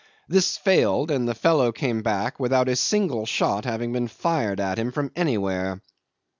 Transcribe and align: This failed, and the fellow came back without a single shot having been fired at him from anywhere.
This 0.27 0.57
failed, 0.57 1.11
and 1.11 1.27
the 1.27 1.35
fellow 1.35 1.71
came 1.71 2.01
back 2.01 2.39
without 2.39 2.67
a 2.67 2.75
single 2.75 3.27
shot 3.27 3.65
having 3.65 3.93
been 3.93 4.07
fired 4.07 4.59
at 4.59 4.79
him 4.79 4.91
from 4.91 5.11
anywhere. 5.15 5.79